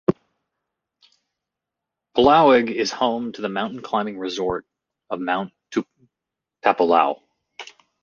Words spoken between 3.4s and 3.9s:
the mountain